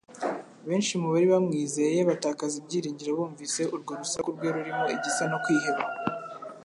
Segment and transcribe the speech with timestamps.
[0.67, 5.83] Benshi mu bari bamwizeye batakaza ibyiringiro bumvise urwo rusaku rwe rurimo igisa no kwiheba.